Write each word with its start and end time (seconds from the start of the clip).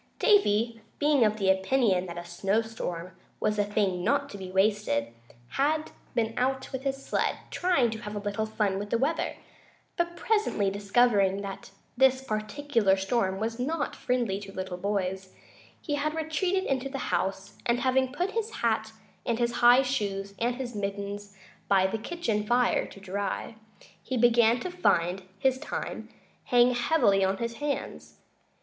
Davy, 0.17 0.81
being 0.97 1.23
of 1.23 1.37
the 1.37 1.51
opinion 1.51 2.07
that 2.07 2.17
a 2.17 2.25
snow 2.25 2.63
storm 2.63 3.11
was 3.39 3.59
a 3.59 3.63
thing 3.63 4.03
not 4.03 4.29
to 4.31 4.37
be 4.39 4.49
wasted, 4.49 5.13
had 5.49 5.91
been 6.15 6.33
out 6.37 6.71
with 6.71 6.81
his 6.81 7.05
sled, 7.05 7.37
trying 7.51 7.91
to 7.91 7.99
have 7.99 8.15
a 8.15 8.17
little 8.17 8.47
fun 8.47 8.79
with 8.79 8.89
the 8.89 8.97
weather; 8.97 9.35
but 9.97 10.15
presently, 10.17 10.71
discovering 10.71 11.41
that 11.43 11.69
this 11.95 12.19
particular 12.23 12.97
storm 12.97 13.39
was 13.39 13.59
not 13.59 13.95
friendly 13.95 14.39
to 14.39 14.51
little 14.51 14.75
boys, 14.79 15.35
he 15.79 15.93
had 15.93 16.15
retreated 16.15 16.63
into 16.63 16.89
the 16.89 17.13
house, 17.13 17.59
and 17.67 17.81
having 17.81 18.11
put 18.11 18.31
his 18.31 18.49
hat 18.49 18.93
and 19.23 19.37
his 19.37 19.51
high 19.61 19.83
shoes 19.83 20.33
and 20.39 20.55
his 20.55 20.73
mittens 20.73 21.35
by 21.67 21.85
the 21.85 21.99
kitchen 21.99 22.43
fire 22.43 22.87
to 22.87 22.99
dry, 22.99 23.53
he 24.01 24.17
began 24.17 24.59
to 24.61 24.71
find 24.71 25.21
his 25.37 25.59
time 25.59 26.09
hang 26.45 26.71
heavily 26.73 27.23
on 27.23 27.37
his 27.37 27.57
hands. 27.57 28.15